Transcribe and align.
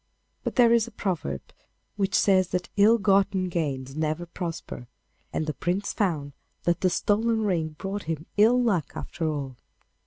But 0.43 0.55
there 0.55 0.73
is 0.73 0.87
a 0.87 0.91
proverb 0.91 1.43
which 1.95 2.15
says 2.15 2.47
that 2.47 2.69
ill 2.75 2.97
gotten 2.97 3.49
gains 3.49 3.95
never 3.95 4.25
prosper, 4.25 4.87
and 5.31 5.45
the 5.45 5.53
Prince 5.53 5.93
found 5.93 6.33
that 6.63 6.81
the 6.81 6.89
stolen 6.89 7.43
ring 7.43 7.75
brought 7.77 8.05
him 8.05 8.25
ill 8.35 8.59
luck 8.59 8.93
after 8.95 9.29
all. 9.29 9.57